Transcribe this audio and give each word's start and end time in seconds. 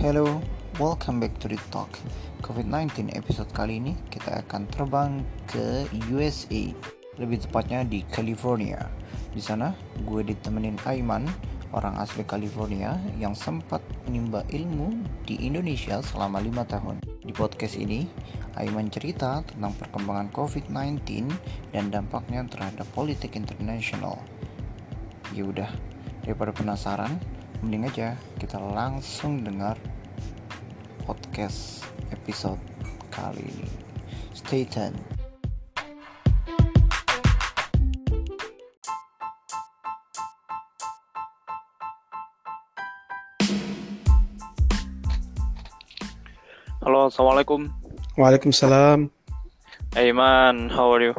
Hello, 0.00 0.40
welcome 0.80 1.20
back 1.20 1.36
to 1.44 1.46
the 1.52 1.60
talk. 1.68 1.92
COVID-19 2.40 3.12
episode 3.12 3.52
kali 3.52 3.84
ini 3.84 3.92
kita 4.08 4.40
akan 4.48 4.64
terbang 4.72 5.20
ke 5.44 5.84
USA, 6.08 6.72
lebih 7.20 7.44
tepatnya 7.44 7.84
di 7.84 8.00
California. 8.08 8.80
Di 9.36 9.44
sana, 9.44 9.76
gue 10.00 10.24
ditemenin 10.24 10.80
Aiman, 10.88 11.28
orang 11.76 12.00
asli 12.00 12.24
California 12.24 12.96
yang 13.20 13.36
sempat 13.36 13.84
menimba 14.08 14.40
ilmu 14.48 15.04
di 15.28 15.36
Indonesia 15.44 16.00
selama 16.00 16.40
lima 16.40 16.64
tahun. 16.64 17.04
Di 17.20 17.36
podcast 17.36 17.76
ini, 17.76 18.08
Aiman 18.56 18.88
cerita 18.88 19.44
tentang 19.44 19.76
perkembangan 19.76 20.32
COVID-19 20.32 21.28
dan 21.76 21.92
dampaknya 21.92 22.48
terhadap 22.48 22.88
politik 22.96 23.36
internasional. 23.36 24.16
Ya 25.36 25.44
udah, 25.44 25.68
daripada 26.24 26.56
penasaran, 26.56 27.20
mending 27.60 27.84
aja 27.84 28.16
kita 28.40 28.56
langsung 28.56 29.44
dengar 29.44 29.76
podcast 31.04 31.84
episode 32.08 32.56
kali 33.12 33.44
ini. 33.44 33.68
Stay 34.32 34.64
tuned. 34.64 34.96
Halo, 46.80 47.12
assalamualaikum. 47.12 47.68
Waalaikumsalam. 48.16 49.12
Hey 49.92 50.16
man, 50.16 50.72
how 50.72 50.88
are 50.88 51.04
you? 51.04 51.12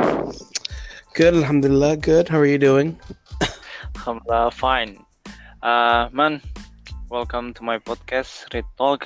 Good, 1.14 1.38
alhamdulillah. 1.38 2.02
Good. 2.02 2.34
How 2.34 2.42
are 2.42 2.50
you 2.50 2.58
doing? 2.58 2.98
Alhamdulillah 4.02 4.50
fine. 4.50 5.11
Uh, 5.62 6.10
man, 6.10 6.42
welcome 7.14 7.54
to 7.54 7.62
my 7.62 7.78
podcast 7.78 8.50
Read 8.50 8.66
Talk. 8.82 9.06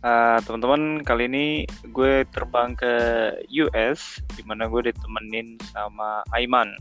Uh, 0.00 0.40
teman-teman, 0.48 1.04
kali 1.04 1.28
ini 1.28 1.68
gue 1.92 2.24
terbang 2.32 2.72
ke 2.72 2.88
US, 3.60 4.24
di 4.32 4.40
mana 4.48 4.64
gue 4.64 4.88
ditemenin 4.88 5.60
sama 5.76 6.24
Aiman, 6.32 6.72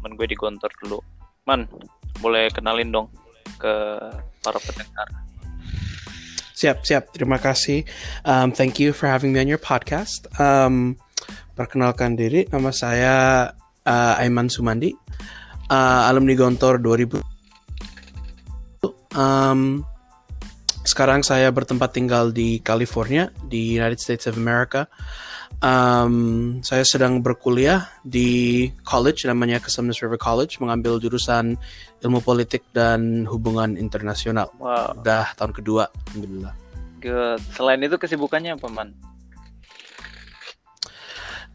temen 0.00 0.16
gue 0.16 0.24
di 0.24 0.32
Gontor 0.32 0.72
dulu. 0.80 0.96
Man, 1.44 1.68
boleh 2.24 2.48
kenalin 2.56 2.88
dong 2.88 3.12
ke 3.60 4.00
para 4.40 4.58
pendengar. 4.64 5.08
Siap, 6.56 6.88
siap. 6.88 7.12
Terima 7.12 7.36
kasih. 7.36 7.84
Um, 8.24 8.48
thank 8.48 8.80
you 8.80 8.96
for 8.96 9.12
having 9.12 9.36
me 9.36 9.44
on 9.44 9.48
your 9.52 9.60
podcast. 9.60 10.24
Um, 10.40 10.96
perkenalkan 11.52 12.16
diri, 12.16 12.48
nama 12.48 12.72
saya 12.72 13.44
uh, 13.84 14.14
Aiman 14.16 14.48
Sumandi, 14.48 14.96
uh, 15.68 16.08
alumni 16.08 16.32
Gontor 16.32 16.80
2000. 16.80 17.35
Um, 19.16 19.82
sekarang 20.86 21.26
saya 21.26 21.50
bertempat 21.50 21.96
tinggal 21.96 22.30
di 22.30 22.60
California, 22.62 23.32
di 23.48 23.74
United 23.74 23.98
States 23.98 24.28
of 24.30 24.36
America. 24.38 24.86
Um, 25.56 26.60
saya 26.60 26.84
sedang 26.84 27.24
berkuliah 27.24 27.88
di 28.04 28.68
college 28.84 29.24
namanya 29.24 29.56
Kesemnes 29.56 29.98
River 30.04 30.20
College, 30.20 30.60
mengambil 30.60 31.00
jurusan 31.00 31.56
ilmu 32.04 32.20
politik 32.20 32.60
dan 32.76 33.24
hubungan 33.24 33.80
internasional. 33.80 34.52
Wow, 34.60 35.00
Udah 35.00 35.32
tahun 35.34 35.52
kedua, 35.56 35.88
alhamdulillah. 36.12 36.54
good. 37.00 37.40
Selain 37.56 37.80
itu 37.80 37.96
kesibukannya 37.96 38.60
apa 38.60 38.68
man? 38.68 38.92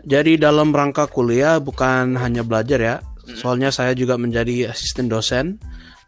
Jadi 0.01 0.41
dalam 0.41 0.73
rangka 0.73 1.05
kuliah 1.05 1.61
bukan 1.61 2.17
hanya 2.17 2.41
belajar 2.41 2.79
ya, 2.81 2.95
Mm. 3.21 3.37
soalnya 3.37 3.69
saya 3.69 3.93
juga 3.93 4.17
menjadi 4.17 4.73
asisten 4.73 5.05
dosen, 5.05 5.61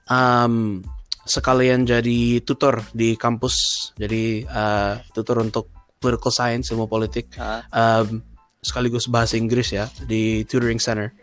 um, 0.10 0.82
sekalian 1.24 1.88
jadi 1.88 2.44
tutor 2.44 2.84
di 2.92 3.16
kampus, 3.16 3.56
jadi 3.96 4.44
uh, 4.48 4.94
tutor 5.16 5.40
untuk 5.40 5.72
political 6.04 6.32
science 6.36 6.68
ilmu 6.76 6.92
politik, 6.92 7.32
Ah, 7.40 7.64
um, 7.72 8.20
sekaligus 8.60 9.08
bahasa 9.08 9.40
Inggris 9.40 9.72
ya 9.72 9.88
di 10.04 10.44
tutoring 10.44 10.80
center. 10.80 11.16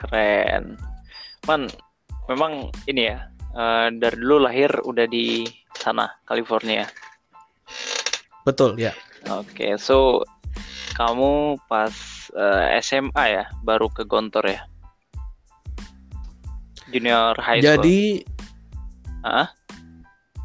keren. 0.00 0.76
Man, 1.44 1.68
memang 2.28 2.72
ini 2.88 3.08
ya, 3.08 3.28
eh, 3.56 3.88
dari 3.94 4.16
dulu 4.16 4.48
lahir 4.48 4.68
udah 4.84 5.06
di 5.08 5.44
sana, 5.76 6.08
California. 6.28 6.84
Betul 8.44 8.76
ya. 8.76 8.92
Oke, 9.32 9.80
so 9.80 10.20
kamu 10.96 11.56
pas 11.68 11.92
eh, 12.36 12.80
SMA 12.84 13.24
ya, 13.32 13.44
baru 13.64 13.88
ke 13.88 14.04
Gontor 14.04 14.44
ya? 14.44 14.60
Junior 16.92 17.32
high 17.40 17.64
school. 17.64 17.80
Jadi 17.80 18.00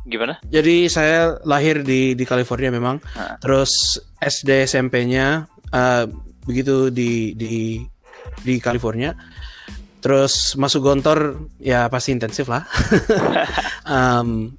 Gimana? 0.10 0.42
jadi 0.48 0.90
saya 0.90 1.38
lahir 1.46 1.86
di 1.86 2.18
di 2.18 2.26
California 2.26 2.74
memang, 2.74 2.98
terus 3.38 4.00
SD 4.18 4.66
SMP-nya 4.66 5.46
uh, 5.70 6.10
begitu 6.50 6.90
di 6.90 7.38
di 7.38 7.84
di 8.42 8.58
California. 8.58 9.14
Terus 10.00 10.56
masuk 10.56 10.88
Gontor 10.88 11.52
ya 11.60 11.92
pasti 11.92 12.16
intensif 12.16 12.48
lah. 12.48 12.64
Um, 13.90 14.54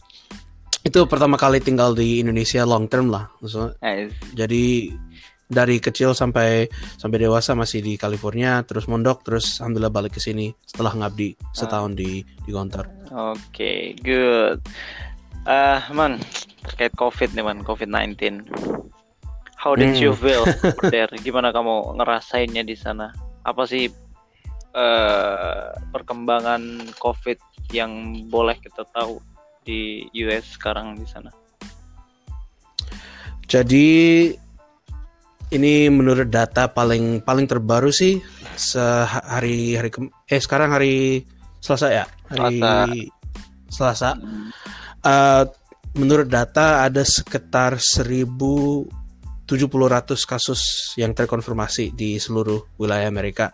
itu 0.82 1.06
pertama 1.06 1.38
kali 1.38 1.62
tinggal 1.62 1.94
di 1.94 2.18
Indonesia 2.18 2.66
long 2.66 2.88
term 2.90 3.12
lah. 3.12 3.28
Maksudnya, 3.38 3.76
Nice. 3.78 4.16
jadi 4.32 4.90
dari 5.50 5.82
kecil 5.82 6.14
sampai 6.14 6.70
sampai 6.94 7.18
dewasa 7.26 7.58
masih 7.58 7.82
di 7.82 7.98
California, 7.98 8.62
terus 8.62 8.86
mondok, 8.86 9.26
terus 9.26 9.58
alhamdulillah 9.58 9.90
balik 9.90 10.14
ke 10.16 10.22
sini 10.22 10.54
setelah 10.62 10.94
ngabdi 10.94 11.34
setahun 11.50 11.98
di 11.98 12.22
di 12.22 12.50
Gontor. 12.54 12.86
Oke, 13.10 13.98
good. 13.98 14.62
Ah, 15.44 15.82
man, 15.90 16.22
terkait 16.62 16.94
COVID 16.94 17.34
nih 17.34 17.42
man, 17.42 17.66
COVID-19. 17.66 18.46
How 19.58 19.74
did 19.76 19.92
Hmm. 19.92 20.00
you 20.00 20.14
feel 20.16 20.46
over 20.64 20.88
there? 20.88 21.10
Gimana 21.20 21.50
kamu 21.50 21.98
ngerasainnya 21.98 22.62
di 22.62 22.78
sana? 22.78 23.10
Apa 23.44 23.66
sih 23.66 23.90
eh, 24.70 25.66
perkembangan 25.90 26.94
COVID 27.02 27.38
yang 27.74 28.14
boleh 28.30 28.54
kita 28.62 28.86
tahu 28.94 29.18
di 29.66 30.06
US 30.24 30.54
sekarang 30.54 30.94
di 30.96 31.04
sana? 31.10 31.34
Jadi 33.50 34.30
ini 35.50 35.90
menurut 35.90 36.30
data 36.30 36.70
paling 36.70 37.26
paling 37.26 37.46
terbaru 37.50 37.90
sih 37.90 38.22
sehari 38.54 39.74
hari 39.74 39.90
kem- 39.90 40.14
eh 40.30 40.38
sekarang 40.38 40.70
hari 40.70 41.26
Selasa 41.60 41.88
ya 41.92 42.04
hari 42.30 43.10
Selasa. 43.70 44.16
Eh, 45.00 45.44
menurut 45.96 46.30
data 46.30 46.86
ada 46.86 47.02
sekitar 47.02 47.82
1.700 47.82 48.86
kasus 50.22 50.94
yang 50.94 51.10
terkonfirmasi 51.16 51.94
di 51.96 52.20
seluruh 52.20 52.78
wilayah 52.78 53.10
Amerika. 53.10 53.50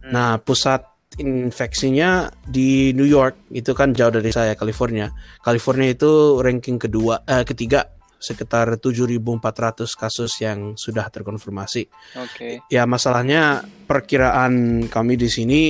Hmm. 0.00 0.12
Nah 0.12 0.30
pusat 0.40 0.84
infeksinya 1.18 2.30
di 2.46 2.94
New 2.94 3.08
York 3.08 3.50
itu 3.50 3.74
kan 3.74 3.92
jauh 3.92 4.12
dari 4.12 4.30
saya 4.32 4.54
California. 4.56 5.10
California 5.42 5.90
itu 5.92 6.40
ranking 6.40 6.78
kedua 6.80 7.26
eh, 7.28 7.44
ketiga 7.44 7.97
sekitar 8.18 8.76
7.400 8.76 9.86
kasus 9.94 10.32
yang 10.42 10.74
sudah 10.74 11.06
terkonfirmasi. 11.08 11.86
Oke. 12.18 12.62
Ya 12.68 12.84
masalahnya 12.84 13.62
perkiraan 13.86 14.84
kami 14.90 15.14
di 15.14 15.30
sini 15.30 15.60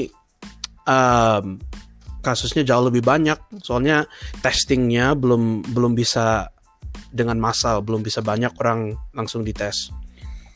um, 0.89 1.61
kasusnya 2.25 2.65
jauh 2.65 2.89
lebih 2.89 3.05
banyak. 3.05 3.39
Soalnya 3.61 4.09
testingnya 4.41 5.13
belum 5.13 5.69
belum 5.71 5.93
bisa 5.93 6.49
dengan 7.13 7.41
massal, 7.41 7.85
belum 7.85 8.01
bisa 8.05 8.25
banyak 8.25 8.53
orang 8.59 8.97
langsung 9.13 9.45
dites. 9.45 9.93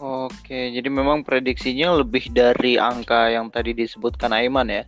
Oke, 0.03 0.75
jadi 0.75 0.91
memang 0.91 1.23
prediksinya 1.23 1.95
lebih 1.95 2.35
dari 2.35 2.75
angka 2.75 3.31
yang 3.31 3.55
tadi 3.55 3.71
disebutkan 3.71 4.35
Aiman 4.35 4.67
ya? 4.67 4.83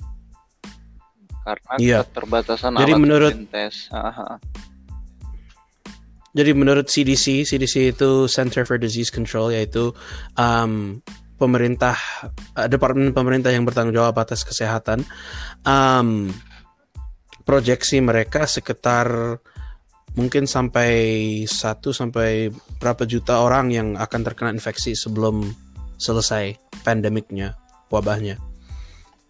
Karena 1.47 1.73
Iya. 1.79 1.99
keterbatasan 2.03 2.75
Jadi 2.83 2.93
alat 2.97 3.03
menurut-. 3.05 3.37
Aha. 3.95 4.43
Jadi 6.35 6.51
menurut 6.51 6.91
CDC, 6.91 7.47
CDC 7.47 7.95
itu 7.95 8.27
Center 8.27 8.67
for 8.67 8.75
Disease 8.75 9.15
Control 9.15 9.55
yaitu 9.55 9.95
um, 10.35 10.99
pemerintah 11.39 11.95
uh, 12.59 12.67
departemen 12.67 13.15
pemerintah 13.15 13.55
yang 13.55 13.63
bertanggung 13.63 13.95
jawab 13.95 14.19
atas 14.19 14.43
kesehatan. 14.43 15.07
Um, 15.63 16.35
proyeksi 17.47 18.03
mereka 18.03 18.51
sekitar 18.51 19.39
mungkin 20.19 20.51
sampai 20.51 20.91
satu 21.47 21.95
sampai 21.95 22.51
berapa 22.83 23.07
juta 23.07 23.43
orang 23.43 23.71
yang 23.71 23.89
akan 23.95 24.21
terkena 24.27 24.51
infeksi 24.51 24.95
sebelum 24.99 25.55
selesai 25.99 26.59
pandemiknya, 26.83 27.55
wabahnya. 27.91 28.39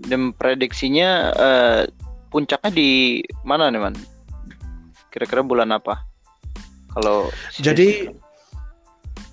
Dan 0.00 0.32
prediksinya 0.34 1.10
eh, 1.32 1.82
puncaknya 2.28 2.70
di 2.72 3.20
mana 3.44 3.70
nih 3.72 3.80
man? 3.80 3.94
Kira-kira 5.08 5.46
bulan 5.46 5.70
apa? 5.72 6.13
Kalau 6.94 7.28
Jadi 7.58 8.08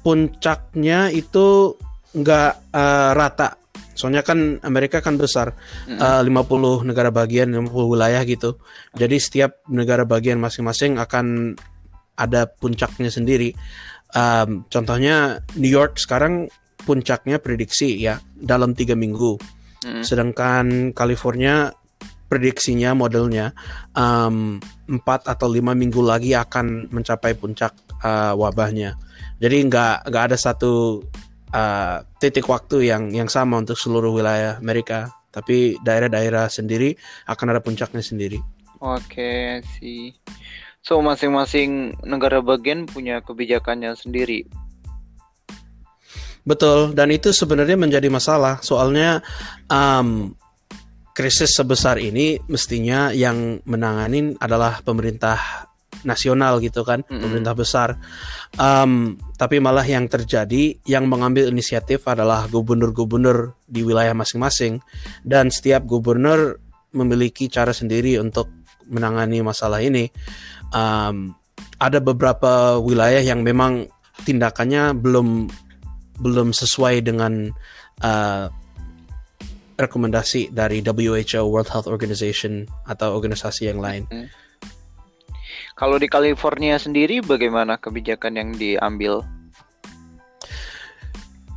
puncaknya 0.02 1.14
itu 1.14 1.78
nggak 2.18 2.52
eh, 2.74 3.12
rata. 3.16 3.56
Soalnya 3.92 4.26
kan 4.26 4.58
Amerika 4.66 5.04
kan 5.04 5.20
besar, 5.20 5.54
Mm-mm. 5.86 6.00
eh, 6.02 6.22
50 6.26 6.82
negara 6.88 7.14
bagian, 7.14 7.54
50 7.54 7.92
wilayah 7.92 8.22
gitu. 8.26 8.58
Jadi 8.98 9.16
setiap 9.22 9.62
negara 9.70 10.08
bagian 10.08 10.42
masing-masing 10.42 10.98
akan 10.98 11.54
ada 12.18 12.50
puncaknya 12.50 13.10
sendiri. 13.14 13.54
Um, 14.12 14.68
contohnya 14.68 15.40
New 15.56 15.72
York 15.72 15.96
sekarang 15.96 16.52
puncaknya 16.84 17.40
prediksi 17.40 17.96
ya 17.96 18.20
dalam 18.36 18.76
tiga 18.76 18.92
minggu, 18.92 19.40
Mm. 19.82 20.04
sedangkan 20.06 20.66
California 20.94 21.74
prediksinya 22.32 22.96
modelnya 22.96 23.52
um, 23.92 24.56
empat 24.88 25.28
atau 25.28 25.52
lima 25.52 25.76
minggu 25.76 26.00
lagi 26.00 26.32
akan 26.32 26.88
mencapai 26.88 27.36
puncak 27.36 27.76
uh, 28.00 28.32
wabahnya. 28.40 28.96
Jadi 29.44 29.68
nggak 29.68 30.08
nggak 30.08 30.24
ada 30.32 30.38
satu 30.40 31.04
uh, 31.52 32.08
titik 32.24 32.48
waktu 32.48 32.88
yang 32.88 33.12
yang 33.12 33.28
sama 33.28 33.60
untuk 33.60 33.76
seluruh 33.76 34.16
wilayah 34.16 34.56
Amerika, 34.64 35.12
tapi 35.28 35.76
daerah-daerah 35.84 36.48
sendiri 36.48 36.96
akan 37.28 37.52
ada 37.52 37.60
puncaknya 37.60 38.00
sendiri. 38.00 38.40
Oke, 38.80 39.60
sih. 39.76 40.16
So 40.80 41.04
masing-masing 41.04 42.00
negara 42.08 42.40
bagian 42.40 42.88
punya 42.88 43.20
kebijakannya 43.20 43.92
sendiri. 44.00 44.48
Betul, 46.42 46.98
dan 46.98 47.14
itu 47.14 47.30
sebenarnya 47.30 47.78
menjadi 47.78 48.10
masalah. 48.10 48.58
Soalnya 48.66 49.22
um, 49.70 50.34
krisis 51.12 51.56
sebesar 51.56 52.00
ini 52.00 52.40
mestinya 52.48 53.12
yang 53.12 53.60
menanganin 53.68 54.36
adalah 54.40 54.80
pemerintah 54.84 55.68
nasional 56.02 56.58
gitu 56.64 56.82
kan, 56.82 57.06
Mm-mm. 57.06 57.22
pemerintah 57.22 57.54
besar. 57.54 57.90
Um, 58.58 59.22
tapi 59.38 59.62
malah 59.62 59.86
yang 59.86 60.10
terjadi, 60.10 60.82
yang 60.88 61.06
mengambil 61.06 61.52
inisiatif 61.52 62.08
adalah 62.10 62.50
gubernur-gubernur 62.50 63.54
di 63.70 63.86
wilayah 63.86 64.16
masing-masing, 64.18 64.82
dan 65.22 65.54
setiap 65.54 65.86
gubernur 65.86 66.58
memiliki 66.92 67.48
cara 67.48 67.72
sendiri 67.72 68.18
untuk 68.18 68.50
menangani 68.90 69.40
masalah 69.46 69.80
ini. 69.80 70.10
Um, 70.74 71.38
ada 71.78 72.02
beberapa 72.02 72.82
wilayah 72.82 73.22
yang 73.22 73.46
memang 73.46 73.90
tindakannya 74.26 74.94
belum 74.98 75.50
belum 76.22 76.54
sesuai 76.54 77.02
dengan 77.02 77.50
uh, 78.06 78.46
rekomendasi 79.78 80.52
dari 80.52 80.84
WHO 80.84 81.48
World 81.48 81.70
Health 81.72 81.88
Organization 81.88 82.68
atau 82.88 83.16
organisasi 83.16 83.72
yang 83.72 83.80
lain. 83.80 84.08
Kalau 85.76 85.98
di 85.98 86.06
California 86.06 86.78
sendiri 86.78 87.24
bagaimana 87.24 87.80
kebijakan 87.80 88.38
yang 88.38 88.50
diambil? 88.54 89.26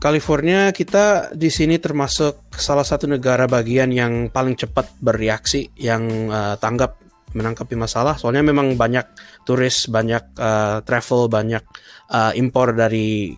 California 0.01 0.69
kita 0.69 1.33
di 1.33 1.49
sini 1.49 1.81
termasuk 1.81 2.53
salah 2.53 2.85
satu 2.85 3.09
negara 3.09 3.49
bagian 3.49 3.89
yang 3.89 4.29
paling 4.29 4.53
cepat 4.53 4.93
bereaksi, 5.01 5.73
yang 5.81 6.29
uh, 6.29 6.61
tanggap 6.61 7.01
menangkapi 7.33 7.75
masalah. 7.75 8.17
Soalnya 8.21 8.45
memang 8.45 8.77
banyak 8.77 9.05
turis, 9.49 9.89
banyak 9.89 10.37
uh, 10.37 10.85
travel, 10.85 11.33
banyak 11.33 11.65
uh, 12.13 12.33
impor 12.37 12.77
dari 12.77 13.33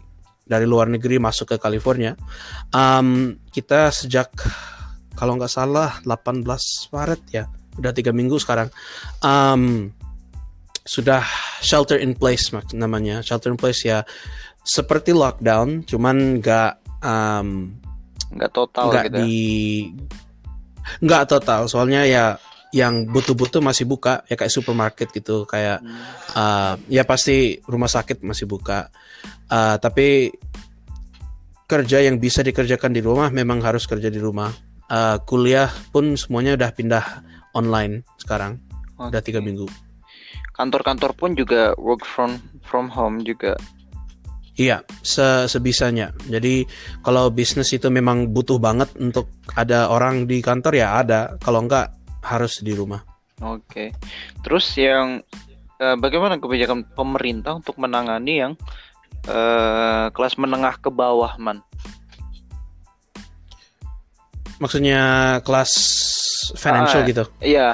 dari 0.47 0.65
luar 0.65 0.87
negeri 0.87 1.19
masuk 1.19 1.53
ke 1.53 1.57
California. 1.59 2.15
Um, 2.71 3.35
kita 3.51 3.91
sejak 3.91 4.31
kalau 5.19 5.35
nggak 5.35 5.51
salah 5.51 5.99
18 6.07 6.47
Maret 6.95 7.23
ya, 7.35 7.45
udah 7.77 7.91
tiga 7.91 8.15
minggu 8.15 8.39
sekarang. 8.39 8.71
Um, 9.27 9.91
sudah 10.87 11.27
shelter 11.59 11.99
in 11.99 12.15
place 12.15 12.55
namanya. 12.73 13.21
Shelter 13.27 13.51
in 13.51 13.59
place 13.59 13.83
ya 13.83 14.07
seperti 14.63 15.11
lockdown, 15.11 15.83
cuman 15.83 16.39
nggak 16.39 16.73
um, 17.03 17.75
Nggak 18.31 18.51
total 18.55 18.85
nggak 18.91 19.05
gitu. 19.11 19.15
ya? 19.15 19.19
di 19.19 19.35
nggak 21.03 21.25
total. 21.27 21.61
Soalnya 21.67 22.07
ya 22.07 22.25
yang 22.77 23.09
butuh-butuh 23.09 23.65
masih 23.65 23.89
buka 23.89 24.21
ya 24.29 24.37
kayak 24.37 24.53
supermarket 24.53 25.09
gitu 25.09 25.49
kayak 25.49 25.81
uh, 26.37 26.77
ya 26.93 27.09
pasti 27.09 27.57
rumah 27.65 27.89
sakit 27.89 28.21
masih 28.21 28.45
buka. 28.45 28.93
Uh, 29.49 29.81
tapi 29.81 30.29
kerja 31.65 32.05
yang 32.05 32.21
bisa 32.21 32.45
dikerjakan 32.45 32.93
di 32.93 33.01
rumah 33.01 33.33
memang 33.33 33.65
harus 33.65 33.89
kerja 33.89 34.13
di 34.13 34.21
rumah. 34.21 34.53
Uh, 34.87 35.19
kuliah 35.25 35.73
pun 35.91 36.15
semuanya 36.15 36.55
udah 36.55 36.71
pindah 36.71 37.05
online 37.57 38.05
sekarang 38.21 38.61
udah 39.01 39.25
tiga 39.25 39.41
minggu. 39.41 39.65
Kantor-kantor 40.53 41.17
pun 41.17 41.33
juga 41.33 41.73
work 41.81 42.05
from 42.05 42.37
from 42.61 42.93
home 42.93 43.25
juga. 43.25 43.57
iya 44.57 44.81
se- 45.05 45.49
sebisanya. 45.53 46.17
Jadi 46.29 46.65
kalau 47.05 47.29
bisnis 47.29 47.77
itu 47.77 47.93
memang 47.93 48.33
butuh 48.33 48.57
banget 48.57 48.89
untuk 48.97 49.29
ada 49.53 49.93
orang 49.93 50.25
di 50.25 50.41
kantor 50.41 50.73
ya 50.81 50.97
ada. 51.05 51.37
Kalau 51.45 51.61
enggak 51.65 51.93
harus 52.27 52.59
di 52.61 52.75
rumah 52.75 53.01
Oke. 53.37 53.93
Terus 54.41 54.65
yang 54.81 55.21
eh, 55.77 55.97
bagaimana 56.01 56.41
kebijakan 56.41 56.89
pemerintah 56.97 57.61
untuk 57.61 57.77
menangani 57.77 58.35
yang 58.41 58.53
eh, 59.29 60.09
kelas 60.09 60.41
menengah 60.41 60.81
ke 60.81 60.89
bawah, 60.89 61.37
man? 61.37 61.61
maksudnya 64.57 65.37
kelas 65.45 65.73
financial 66.57 67.05
Ah, 67.05 67.09
gitu 67.09 67.25
Iya, 67.45 67.67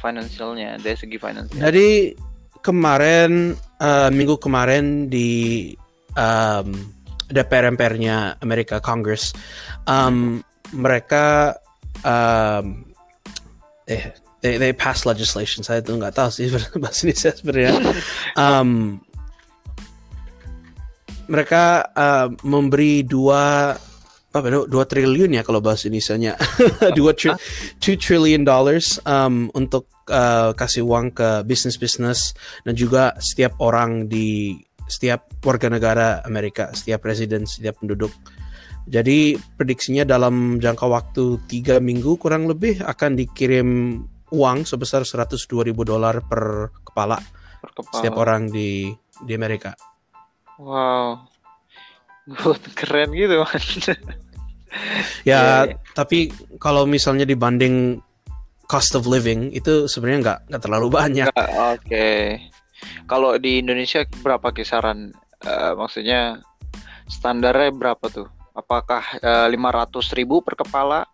financialnya 0.00 0.80
dari 0.80 0.96
segi 0.96 1.20
finansial. 1.20 1.60
Jadi 1.60 2.16
kemarin 2.64 3.52
eh, 3.76 4.10
minggu 4.12 4.40
kemarin 4.40 5.12
di 5.12 5.68
um, 6.16 6.72
DPR 7.30 7.70
MPR-nya 7.76 8.40
Amerika 8.40 8.80
Congress 8.80 9.36
um, 9.84 10.40
mereka 10.72 11.54
um, 12.02 12.89
eh 13.90 14.14
they, 14.40 14.56
they 14.56 14.72
pass 14.72 15.04
legislation 15.04 15.66
saya 15.66 15.82
tuh 15.82 15.98
nggak 15.98 16.14
tahu 16.16 16.30
sih 16.32 16.48
bahasa 16.82 17.04
Indonesia 17.04 17.30
sebenarnya 17.34 17.74
um, 18.38 19.02
mereka 21.30 21.86
uh, 21.94 22.28
memberi 22.42 23.06
dua 23.06 23.74
apa 24.30 24.46
dua, 24.46 24.66
dua 24.66 24.84
triliun 24.86 25.34
ya 25.34 25.42
kalau 25.42 25.58
bahasa 25.58 25.90
Indonesia-nya 25.90 26.38
dua 26.98 27.10
tri, 27.18 27.34
two 27.82 27.98
trillion 27.98 28.46
dollars 28.46 29.02
um, 29.02 29.50
untuk 29.58 29.90
uh, 30.06 30.54
kasih 30.54 30.86
uang 30.86 31.10
ke 31.10 31.42
bisnis-bisnis 31.42 32.34
dan 32.62 32.74
juga 32.78 33.18
setiap 33.18 33.58
orang 33.58 34.06
di 34.06 34.54
setiap 34.90 35.30
warga 35.46 35.70
negara 35.70 36.18
Amerika, 36.26 36.74
setiap 36.74 37.06
presiden, 37.06 37.46
setiap 37.46 37.78
penduduk. 37.78 38.10
Jadi 38.88 39.36
prediksinya 39.56 40.02
dalam 40.08 40.56
jangka 40.58 40.86
waktu 40.88 41.38
tiga 41.46 41.78
minggu 41.78 42.16
kurang 42.16 42.48
lebih 42.48 42.80
akan 42.82 43.14
dikirim 43.18 43.68
uang 44.30 44.58
sebesar 44.64 45.02
102 45.02 45.66
ribu 45.66 45.82
dolar 45.82 46.22
per 46.24 46.70
kepala 46.86 47.18
Per 47.60 47.70
kepala. 47.76 47.94
setiap 47.98 48.14
orang 48.18 48.48
di 48.48 48.88
di 49.20 49.32
Amerika. 49.36 49.74
Wow. 50.58 51.26
Good, 52.30 52.62
keren 52.78 53.10
gitu, 53.12 53.42
man. 53.42 53.60
Ya, 53.60 53.96
Iya, 55.26 55.42
iya. 55.66 55.74
tapi 55.98 56.30
kalau 56.62 56.86
misalnya 56.86 57.26
dibanding 57.26 57.98
cost 58.70 58.94
of 58.94 59.02
living 59.10 59.50
itu 59.50 59.90
sebenarnya 59.90 60.18
nggak 60.22 60.38
nggak 60.46 60.62
terlalu 60.62 60.88
banyak. 60.94 61.26
Oke. 61.74 62.38
Kalau 63.10 63.34
di 63.36 63.58
Indonesia 63.58 64.06
berapa 64.22 64.54
kisaran? 64.54 65.10
Eh, 65.42 65.72
maksudnya 65.74 66.38
standarnya 67.10 67.74
berapa 67.74 68.06
tuh? 68.06 68.30
Apakah 68.54 69.02
lima 69.48 69.70
ratus 69.70 70.10
ribu 70.14 70.42
per 70.42 70.58
kepala? 70.58 71.06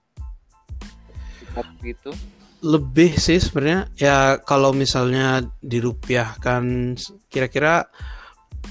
Gitu. 1.81 2.13
Lebih 2.65 3.17
sih 3.17 3.39
sebenarnya 3.39 3.89
ya 3.97 4.17
kalau 4.41 4.73
misalnya 4.73 5.45
dirupiahkan 5.61 6.97
kira-kira 7.29 7.85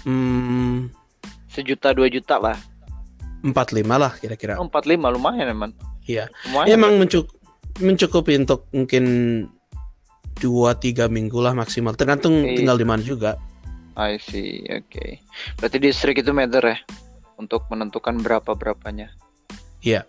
hmm, 0.03 0.89
Sejuta 1.55 1.95
dua 1.95 2.11
juta 2.11 2.35
lah. 2.35 2.59
45 3.45 3.55
lah 3.95 4.11
kira-kira. 4.19 4.59
Oh, 4.59 4.67
45 4.67 5.15
lumayan 5.15 5.47
emang. 5.47 5.71
Iya. 6.03 6.27
Lumayan. 6.51 6.67
Ya, 6.67 6.75
emang 6.75 6.93
mencuk- 6.99 7.31
mencukupi 7.79 8.35
untuk 8.35 8.67
mungkin 8.75 9.05
2-3 10.43 11.07
minggu 11.07 11.39
lah 11.39 11.55
maksimal. 11.55 11.95
Tergantung 11.95 12.43
Oke. 12.43 12.59
tinggal 12.59 12.75
di 12.75 12.83
mana 12.83 12.99
juga. 12.99 13.39
I 13.95 14.19
see. 14.19 14.67
Oke. 14.67 15.23
Berarti 15.55 15.77
distrik 15.79 16.19
itu 16.19 16.35
meter 16.35 16.75
ya 16.75 16.77
untuk 17.35 17.67
menentukan 17.67 18.15
berapa 18.19 18.51
berapanya. 18.55 19.11
Iya. 19.81 20.07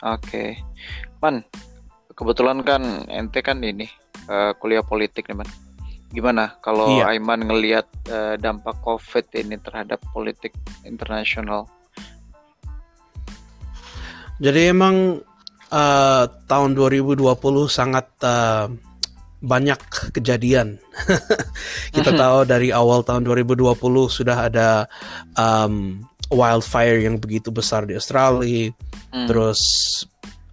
Oke. 0.00 0.58
Man, 1.18 1.42
kebetulan 2.14 2.62
kan 2.62 2.82
ente 3.10 3.42
kan 3.42 3.58
ini 3.60 3.90
eh, 4.26 4.52
kuliah 4.56 4.82
politik 4.82 5.26
nih, 5.26 5.42
Man. 5.42 5.50
Gimana 6.08 6.56
kalau 6.64 6.88
Iya. 7.02 7.12
Aiman 7.12 7.44
ngelihat 7.44 7.86
eh, 8.08 8.34
dampak 8.38 8.78
COVID 8.80 9.28
ini 9.36 9.58
terhadap 9.60 10.00
politik 10.10 10.54
internasional? 10.82 11.68
Jadi 14.38 14.70
emang 14.70 15.18
eh, 15.68 16.24
tahun 16.46 16.70
2020 16.72 17.20
sangat 17.68 18.06
eh, 18.22 18.66
banyak 19.38 19.78
kejadian. 20.14 20.78
Kita 21.94 22.10
Mhm. 22.10 22.18
tahu 22.18 22.38
dari 22.42 22.72
awal 22.72 23.04
tahun 23.04 23.22
2020 23.22 23.78
sudah 24.08 24.50
ada 24.50 24.90
um, 25.38 26.02
wildfire 26.28 27.00
yang 27.02 27.16
begitu 27.20 27.48
besar 27.48 27.84
di 27.88 27.96
Australia, 27.96 28.72
Hmm. 29.08 29.24
terus 29.24 29.60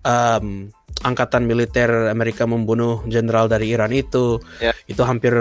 um, 0.07 0.71
angkatan 1.03 1.43
militer 1.43 2.07
Amerika 2.07 2.47
membunuh 2.47 3.03
jenderal 3.05 3.51
dari 3.51 3.75
Iran 3.75 3.91
itu, 3.91 4.39
Ya. 4.63 4.71
itu 4.87 5.01
hampir 5.03 5.35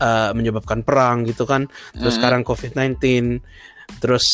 uh, 0.00 0.30
menyebabkan 0.32 0.80
perang 0.80 1.28
gitu 1.28 1.44
kan. 1.44 1.68
Terus 1.92 2.16
Mhm. 2.16 2.18
sekarang 2.22 2.42
COVID-19, 2.46 2.96
terus 4.00 4.24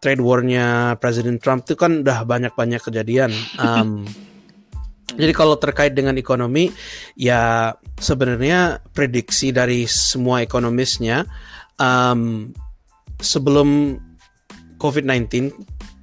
trade 0.00 0.22
war-nya 0.22 0.96
Presiden 1.02 1.36
Trump 1.42 1.66
itu 1.66 1.74
kan 1.76 2.00
udah 2.00 2.24
banyak-banyak 2.24 2.80
kejadian. 2.80 3.32
Um, 3.60 4.06
jadi 5.16 5.32
kalau 5.32 5.56
terkait 5.60 5.92
dengan 5.92 6.16
ekonomi, 6.16 6.70
ya 7.16 7.72
sebenarnya 7.96 8.84
prediksi 8.92 9.50
dari 9.50 9.84
semua 9.88 10.40
ekonomisnya 10.44 11.24
um, 11.80 12.52
sebelum 13.20 13.96
COVID-19 14.76 15.52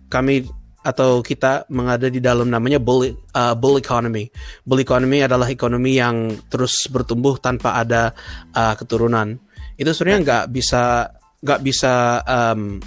kami 0.10 0.46
atau 0.84 1.24
kita 1.24 1.63
mengada 1.72 2.12
di 2.12 2.20
dalam 2.20 2.51
namanya 2.51 2.77
bull 2.77 3.08
uh, 3.08 3.56
bull 3.56 3.80
economy. 3.80 4.27
Bull 4.68 4.84
economy 4.84 5.24
adalah 5.24 5.48
ekonomi 5.48 5.96
yang 5.96 6.36
terus 6.51 6.92
bertumbuh 6.92 7.39
tanpa 7.39 7.80
ada 7.80 8.12
uh, 8.51 8.75
keturunan. 8.75 9.39
Itu 9.80 9.96
sebenarnya 9.96 10.20
nggak 10.27 10.46
bisa 10.51 11.08
nggak 11.39 11.62
bisa 11.63 12.24
um, 12.27 12.84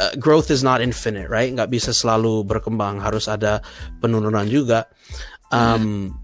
uh, 0.00 0.14
growth 0.16 0.48
is 0.48 0.64
not 0.64 0.80
infinite, 0.80 1.28
right? 1.28 1.52
Nggak 1.52 1.68
bisa 1.68 1.92
selalu 1.92 2.42
berkembang, 2.48 2.98
harus 3.04 3.28
ada 3.28 3.60
penurunan 4.00 4.48
juga. 4.48 4.88
Um, 5.52 6.16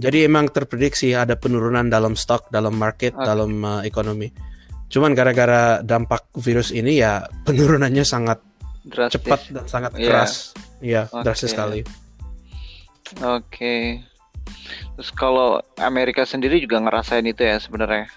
Jadi 0.00 0.24
emang 0.24 0.48
terprediksi 0.48 1.12
ada 1.12 1.36
penurunan 1.36 1.92
dalam 1.92 2.16
stok, 2.16 2.48
dalam 2.48 2.72
market, 2.72 3.12
Oke. 3.12 3.20
dalam 3.20 3.52
uh, 3.60 3.84
ekonomi. 3.84 4.32
Cuman 4.90 5.14
gara-gara 5.14 5.78
dampak 5.80 6.28
virus 6.36 6.74
ini 6.74 6.98
ya 6.98 7.22
penurunannya 7.46 8.02
sangat 8.02 8.42
Drastis. 8.82 9.14
cepat 9.16 9.40
dan 9.48 9.64
sangat 9.64 9.92
Iya. 9.94 10.04
keras. 10.04 10.32
Iya, 10.80 11.02
Oke. 11.08 11.22
drastis 11.22 11.50
sekali. 11.52 11.80
Oke. 13.22 14.02
Terus 14.96 15.10
kalau 15.14 15.62
Amerika 15.76 16.24
sendiri 16.24 16.58
juga 16.58 16.82
ngerasain 16.82 17.22
itu 17.22 17.40
ya 17.40 17.56
sebenarnya. 17.56 18.10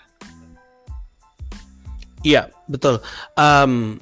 Iya, 2.24 2.48
betul. 2.66 3.04
Em, 3.36 4.00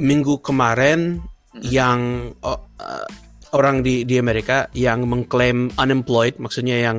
minggu 0.00 0.40
kemarin 0.40 1.20
Mm. 1.52 1.62
yang 1.64 2.00
o- 2.40 2.64
eh, 2.80 3.06
orang 3.52 3.80
di 3.80 4.04
di 4.04 4.16
Amerika 4.16 4.68
yang 4.72 5.04
mengklaim 5.04 5.68
unemployed, 5.76 6.40
maksudnya 6.40 6.80
yang 6.80 6.98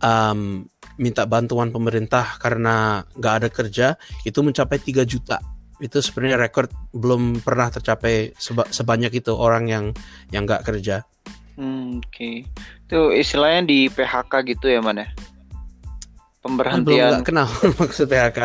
em, 0.00 0.68
minta 1.00 1.24
bantuan 1.24 1.72
pemerintah 1.72 2.36
karena 2.36 3.00
nggak 3.16 3.34
ada 3.40 3.48
kerja, 3.48 3.96
itu 4.28 4.44
mencapai 4.44 4.76
3 4.76 5.08
juta. 5.08 5.40
Itu 5.80 6.04
sebenarnya 6.04 6.36
rekor 6.36 6.68
belum 6.92 7.40
pernah 7.40 7.72
tercapai 7.72 8.36
seba- 8.36 8.68
sebanyak 8.68 9.24
itu 9.24 9.32
orang 9.32 9.64
yang 9.64 9.84
yang 10.28 10.44
nggak 10.44 10.68
kerja. 10.68 11.08
Hmm, 11.56 12.04
Oke. 12.04 12.44
Itu 12.84 13.16
istilahnya 13.16 13.64
di 13.64 13.88
PHK 13.88 14.32
gitu 14.44 14.68
ya 14.68 14.84
man 14.84 15.00
ya? 15.00 15.08
Kan 15.08 15.16
belum 15.16 16.56
Pemberhentian 16.56 17.10
nggak 17.16 17.24
kenal 17.24 17.48
maksud 17.80 18.08
PHK. 18.08 18.38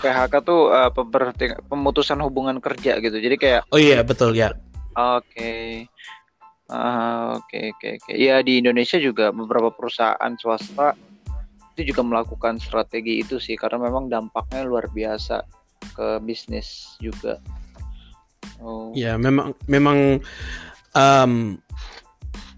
PHK 0.00 0.34
tuh 0.44 0.72
eh, 0.72 0.90
pemberhenti- 0.92 1.60
pemutusan 1.68 2.20
hubungan 2.24 2.56
kerja 2.60 2.96
gitu. 3.04 3.16
Jadi 3.20 3.36
kayak 3.36 3.62
Oh 3.68 3.80
iya, 3.80 4.00
betul 4.00 4.32
ya. 4.32 4.52
Oke. 4.96 5.84
Ah, 6.68 7.40
oke 7.40 7.72
oke 7.72 7.88
oke. 8.00 8.12
Ya 8.12 8.44
di 8.44 8.60
Indonesia 8.60 9.00
juga 9.00 9.32
beberapa 9.32 9.72
perusahaan 9.72 10.32
swasta 10.36 10.92
itu 11.78 11.94
juga 11.94 12.02
melakukan 12.02 12.58
strategi 12.58 13.22
itu 13.22 13.38
sih 13.38 13.54
karena 13.54 13.86
memang 13.86 14.10
dampaknya 14.10 14.66
luar 14.66 14.90
biasa 14.90 15.46
ke 15.94 16.18
bisnis 16.26 16.98
juga. 16.98 17.38
Oh. 18.58 18.90
Ya, 18.98 19.14
memang 19.14 19.54
memang 19.70 20.18
em, 20.98 21.32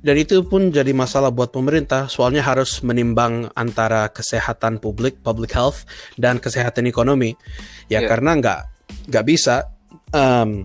dan 0.00 0.16
itu 0.16 0.40
pun 0.48 0.72
jadi 0.72 0.96
masalah 0.96 1.28
buat 1.28 1.52
pemerintah, 1.52 2.08
soalnya 2.08 2.40
harus 2.40 2.80
menimbang 2.80 3.52
antara 3.52 4.08
kesehatan 4.08 4.80
publik, 4.80 5.20
public 5.20 5.52
health, 5.52 5.84
dan 6.16 6.40
kesehatan 6.40 6.88
ekonomi. 6.88 7.36
Ya 7.92 8.00
Iya. 8.00 8.08
karena 8.08 8.40
nggak 8.40 8.60
nggak 9.12 9.24
bisa 9.28 9.68
em, 10.16 10.64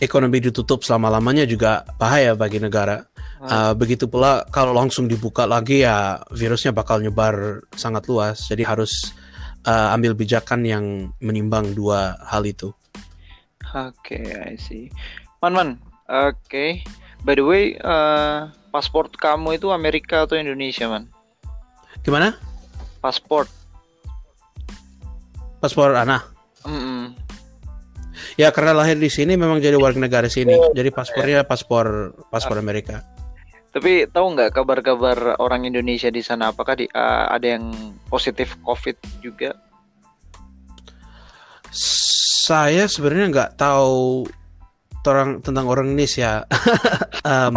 ekonomi 0.00 0.40
ditutup 0.40 0.80
selama 0.80 1.12
lamanya 1.12 1.44
juga 1.44 1.84
bahaya 2.00 2.32
bagi 2.32 2.56
negara. 2.64 3.04
Uh, 3.40 3.72
begitu 3.72 4.04
pula 4.04 4.44
kalau 4.52 4.76
langsung 4.76 5.08
dibuka 5.08 5.48
lagi 5.48 5.80
ya 5.80 6.20
virusnya 6.28 6.76
bakal 6.76 7.00
nyebar 7.00 7.64
sangat 7.72 8.04
luas. 8.04 8.44
Jadi 8.52 8.68
harus 8.68 9.16
uh, 9.64 9.96
ambil 9.96 10.12
bijakan 10.12 10.60
yang 10.68 10.84
menimbang 11.24 11.72
dua 11.72 12.20
hal 12.28 12.44
itu. 12.44 12.68
Oke, 13.72 14.20
I 14.20 14.60
see. 14.60 14.92
Man 15.40 15.56
man. 15.56 15.70
Oke. 16.10 16.84
By 17.22 17.36
the 17.36 17.44
way, 17.44 17.76
eh, 17.76 18.38
paspor 18.72 19.12
kamu 19.12 19.60
itu 19.60 19.70
Amerika 19.70 20.24
atau 20.24 20.40
Indonesia 20.40 20.88
man? 20.88 21.06
Gimana? 22.00 22.34
Paspor. 22.98 23.46
Paspor 25.60 25.92
Ana? 25.94 26.24
Mm-mm. 26.64 27.12
Ya 28.40 28.48
karena 28.52 28.72
lahir 28.72 28.96
di 28.96 29.12
sini 29.12 29.36
memang 29.36 29.60
jadi 29.60 29.76
warga 29.76 30.00
negara 30.00 30.28
sini. 30.32 30.56
Jadi 30.72 30.88
paspornya 30.90 31.44
paspor 31.44 32.16
paspor 32.32 32.56
Amerika. 32.56 33.04
Tapi 33.70 34.10
tahu 34.10 34.26
nggak 34.34 34.50
kabar-kabar 34.50 35.38
orang 35.38 35.70
Indonesia 35.70 36.10
di 36.10 36.18
sana? 36.26 36.50
Apakah 36.50 36.74
di, 36.74 36.90
eh, 36.90 37.24
ada 37.30 37.46
yang 37.46 37.70
positif 38.10 38.58
COVID 38.66 39.22
juga? 39.22 39.54
Saya 42.50 42.90
sebenarnya 42.90 43.26
nggak 43.30 43.50
tahu 43.54 44.26
orang 45.06 45.38
tentang 45.38 45.70
orang 45.70 45.94
Indonesia. 45.94 46.42
Em, 47.22 47.56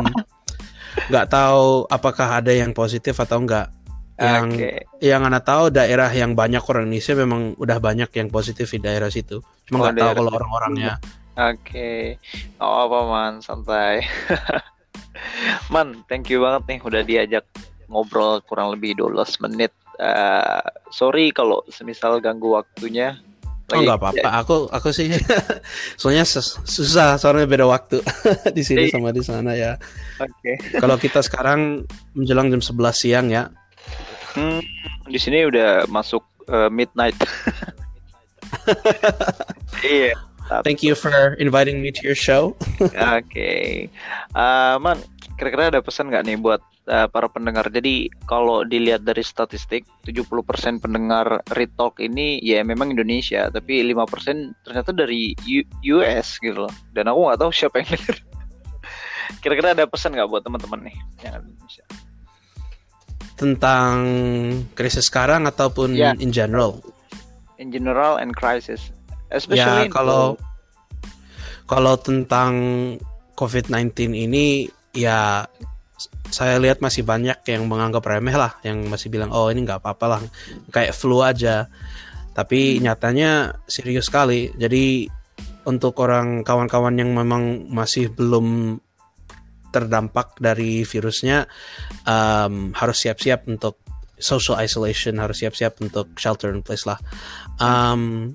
nggak 1.10 1.28
tahu 1.34 1.90
apakah 1.90 2.38
ada 2.38 2.54
yang 2.54 2.78
positif 2.78 3.18
atau 3.18 3.42
enggak. 3.42 3.74
Yang 4.14 4.46
Oke. 4.54 4.72
yang 5.02 5.26
anda 5.26 5.42
tahu 5.42 5.74
daerah 5.74 6.14
yang 6.14 6.38
banyak 6.38 6.62
orang 6.62 6.86
Indonesia 6.86 7.18
memang 7.18 7.58
udah 7.58 7.78
banyak 7.82 8.14
yang 8.14 8.30
positif 8.30 8.70
di 8.70 8.80
daerah 8.86 9.10
situ. 9.10 9.42
Cuma 9.66 9.82
Oh, 9.82 9.90
nggak 9.90 9.98
tahu 9.98 10.06
daerah 10.06 10.18
kalau 10.22 10.32
orang-orangnya. 10.38 10.94
Oke, 11.34 12.22
oh 12.62 12.86
apa 12.86 13.00
man, 13.10 13.34
santai. 13.42 14.06
man, 15.74 16.06
thank 16.06 16.30
you 16.30 16.38
banget 16.40 16.62
nih 16.70 16.80
udah 16.80 17.02
diajak 17.02 17.46
ngobrol 17.90 18.38
kurang 18.46 18.70
lebih 18.72 18.94
12 18.96 19.42
menit. 19.44 19.74
Eh, 19.98 20.62
sorry 20.90 21.30
kalau 21.30 21.66
semisal 21.68 22.18
ganggu 22.18 22.54
waktunya. 22.54 23.18
Oh 23.72 23.80
nggak 23.80 23.98
apa-apa. 23.98 24.30
Aku 24.44 24.56
aku 24.70 24.90
sih 24.92 25.10
soalnya 26.00 26.28
sus- 26.28 26.60
susah 26.62 27.18
soalnya 27.18 27.48
beda 27.48 27.66
waktu 27.66 28.04
di 28.58 28.62
sini 28.62 28.86
Iya. 28.86 28.94
sama 28.94 29.10
di 29.10 29.24
sana 29.24 29.52
ya. 29.56 29.80
Oke. 30.20 30.62
Kalau 30.78 30.94
kita 30.96 31.22
sekarang 31.22 31.82
menjelang 32.14 32.54
jam 32.54 32.62
11 32.62 32.70
siang 32.94 33.28
ya. 33.34 33.50
Hmm, 34.34 34.62
di 35.06 35.18
sini 35.18 35.46
udah 35.46 35.90
masuk 35.90 36.22
eh, 36.50 36.70
midnight. 36.70 37.18
iya. 39.86 40.14
Thank 40.62 40.84
you 40.84 40.94
for 40.94 41.10
inviting 41.40 41.82
me 41.82 41.90
to 41.90 42.02
your 42.04 42.20
show. 42.20 42.54
Oke, 42.84 43.88
Eh, 44.36 44.76
man, 44.78 45.00
kira-kira 45.44 45.68
ada 45.68 45.84
pesan 45.84 46.08
nggak 46.08 46.24
nih 46.24 46.40
buat 46.40 46.64
eh, 46.88 47.08
para 47.12 47.28
pendengar? 47.28 47.68
Jadi 47.68 48.08
kalau 48.24 48.64
dilihat 48.64 49.04
dari 49.04 49.20
statistik, 49.20 49.84
70% 50.08 50.80
pendengar 50.80 51.44
Retalk 51.52 52.00
ini 52.00 52.40
ya 52.40 52.64
memang 52.64 52.96
Indonesia, 52.96 53.52
tapi 53.52 53.84
5% 53.84 54.56
ternyata 54.64 54.96
dari 54.96 55.36
U- 55.44 55.68
US 56.00 56.40
gitu 56.40 56.64
loh. 56.64 56.74
Dan 56.96 57.12
aku 57.12 57.28
nggak 57.28 57.40
tahu 57.44 57.52
siapa 57.52 57.84
yang 57.84 57.92
denger. 57.92 58.16
Kira-kira 59.44 59.76
ada 59.76 59.84
pesan 59.84 60.16
nggak 60.16 60.32
buat 60.32 60.48
teman-teman 60.48 60.88
nih 60.88 60.96
yang 61.28 61.36
ada 61.36 61.44
di 61.44 61.52
Indonesia? 61.52 61.86
Tentang 63.36 63.94
krisis 64.80 65.12
sekarang 65.12 65.44
ataupun 65.44 66.00
Ya. 66.00 66.16
in 66.16 66.32
general. 66.32 66.80
In 67.60 67.68
general 67.76 68.16
and 68.16 68.32
crisis, 68.32 68.96
especially 69.36 69.92
Ya 69.92 69.92
kalau 69.92 70.40
kalau 71.68 72.00
tentang 72.00 72.54
COVID-19 73.34 74.14
ini 74.14 74.70
ya 74.94 75.50
saya 76.34 76.58
lihat 76.58 76.82
masih 76.82 77.06
banyak 77.06 77.38
yang 77.46 77.70
menganggap 77.70 78.02
remeh 78.06 78.34
lah, 78.34 78.58
yang 78.66 78.90
masih 78.90 79.14
bilang 79.14 79.30
oh 79.30 79.54
ini 79.54 79.62
nggak 79.62 79.82
apa-apa 79.82 80.06
lah, 80.18 80.20
kayak 80.74 80.98
flu 80.98 81.22
aja. 81.22 81.70
Tapi 82.34 82.82
nyatanya 82.82 83.62
serius 83.70 84.10
sekali. 84.10 84.50
Jadi 84.58 85.06
untuk 85.70 86.02
orang 86.02 86.42
kawan-kawan 86.42 86.98
yang 86.98 87.14
memang 87.14 87.70
masih 87.70 88.10
belum 88.10 88.78
terdampak 89.74 90.38
dari 90.38 90.86
virusnya 90.86 91.50
um, 92.06 92.74
harus 92.78 92.98
siap-siap 93.06 93.46
untuk 93.46 93.78
social 94.18 94.58
isolation, 94.62 95.22
harus 95.22 95.42
siap-siap 95.42 95.78
untuk 95.82 96.14
shelter 96.18 96.50
in 96.50 96.66
place 96.66 96.90
lah. 96.90 96.98
Um, 97.62 98.34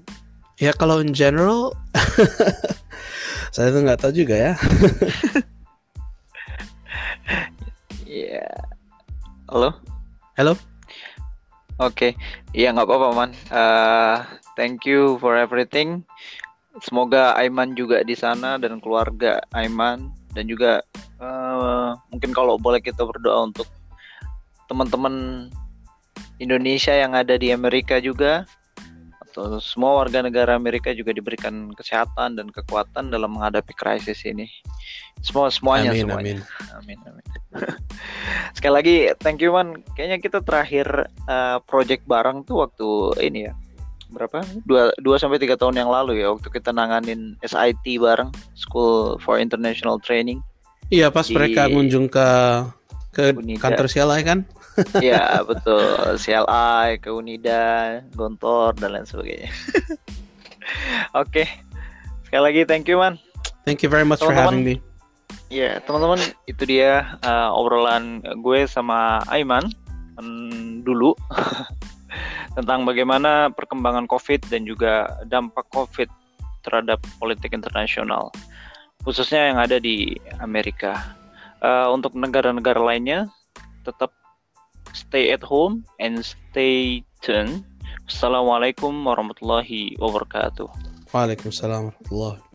ya 0.58 0.74
kalau 0.74 1.02
in 1.02 1.14
general 1.14 1.74
saya 3.54 3.74
tuh 3.74 3.82
nggak 3.82 3.98
tahu 4.02 4.12
juga 4.14 4.34
ya. 4.38 4.52
Iya. 8.18 8.50
Halo? 9.46 9.70
Halo? 10.34 10.58
Oke, 11.78 12.18
iya 12.50 12.74
nggak 12.74 12.90
apa-apa 12.90 13.08
man. 13.14 13.30
Eh, 13.30 14.16
thank 14.58 14.82
you 14.82 15.22
for 15.22 15.38
everything. 15.38 16.02
Semoga 16.82 17.38
Aiman 17.38 17.78
juga 17.78 18.02
di 18.02 18.18
sana 18.18 18.58
dan 18.58 18.82
keluarga 18.82 19.38
Aiman 19.54 20.10
dan 20.34 20.50
juga 20.50 20.82
eh, 21.22 21.90
mungkin 22.10 22.34
kalau 22.34 22.58
boleh 22.58 22.82
kita 22.82 23.06
berdoa 23.06 23.54
untuk 23.54 23.70
teman-teman 24.66 25.46
Indonesia 26.42 26.98
yang 26.98 27.14
ada 27.14 27.38
di 27.38 27.54
Amerika 27.54 28.02
juga 28.02 28.50
atau 29.38 29.62
semua 29.62 29.94
warga 30.02 30.20
negara 30.20 30.58
Amerika 30.58 30.90
juga 30.90 31.14
diberikan 31.14 31.70
kesehatan 31.72 32.34
dan 32.34 32.50
kekuatan 32.50 33.14
dalam 33.14 33.38
menghadapi 33.38 33.70
krisis 33.72 34.26
ini. 34.26 34.50
Semua 35.22 35.50
semuanya 35.50 35.94
amin, 35.94 36.02
semuanya. 36.02 36.34
amin. 36.34 36.38
Amin 36.82 36.98
amin. 37.06 37.26
Sekali 38.58 38.74
lagi 38.74 38.96
thank 39.22 39.38
you 39.38 39.54
man. 39.54 39.80
Kayaknya 39.94 40.18
kita 40.18 40.38
terakhir 40.42 40.86
uh, 41.30 41.62
project 41.64 42.02
bareng 42.10 42.42
tuh 42.42 42.66
waktu 42.66 42.88
ini 43.22 43.48
ya. 43.50 43.54
Berapa? 44.08 44.40
Dua, 44.64 44.90
dua 44.98 45.16
sampai 45.20 45.36
tiga 45.38 45.54
tahun 45.54 45.78
yang 45.78 45.92
lalu 45.92 46.24
ya 46.24 46.32
waktu 46.32 46.48
kita 46.48 46.72
nanganin 46.72 47.36
SIT 47.44 47.84
bareng 48.00 48.32
School 48.58 49.20
for 49.22 49.38
International 49.38 50.00
Training. 50.00 50.42
Iya, 50.88 51.12
pas 51.12 51.28
Di- 51.28 51.36
mereka 51.36 51.68
ngunjung 51.68 52.08
ke 52.08 52.28
ke 53.12 53.34
Unida. 53.36 53.60
kantor 53.60 53.86
CLI 53.90 54.20
kan? 54.24 54.38
Ya 55.02 55.42
betul 55.42 56.16
CLI 56.18 56.98
ke 57.02 57.08
Unida 57.10 57.98
Gontor 58.14 58.76
dan 58.78 58.94
lain 58.94 59.06
sebagainya 59.06 59.50
oke 61.22 61.44
sekali 62.28 62.42
lagi 62.42 62.60
thank 62.68 62.86
you 62.86 62.98
man 62.98 63.18
Thank 63.68 63.84
you 63.84 63.92
very 63.92 64.08
much 64.08 64.24
for 64.24 64.32
Teman-teman. 64.32 64.64
having 64.64 64.64
me. 64.64 64.76
ya 65.52 65.76
teman-teman 65.84 66.20
itu 66.48 66.62
dia 66.64 67.20
uh, 67.20 67.52
obrolan 67.52 68.24
gue 68.40 68.64
sama 68.64 69.20
Aiman 69.28 69.68
mm, 70.16 70.88
dulu 70.88 71.12
tentang 72.56 72.88
bagaimana 72.88 73.52
perkembangan 73.52 74.08
COVID 74.08 74.48
dan 74.48 74.64
juga 74.64 75.20
dampak 75.28 75.68
COVID 75.68 76.08
terhadap 76.64 77.00
politik 77.20 77.52
internasional 77.52 78.32
khususnya 79.04 79.52
yang 79.52 79.58
ada 79.60 79.76
di 79.76 80.16
Amerika 80.40 81.18
Uh, 81.58 81.90
untuk 81.90 82.14
negara-negara 82.14 82.78
lainnya 82.78 83.26
tetap 83.82 84.14
stay 84.92 85.32
at 85.32 85.44
home 85.44 85.84
and 86.00 86.20
stay 86.24 87.04
tuned. 87.20 87.64
Assalamualaikum 88.08 89.04
warahmatullahi 89.04 89.96
wabarakatuh. 90.00 90.68
Waalaikumsalam 91.12 91.92
warahmatullahi 91.92 92.47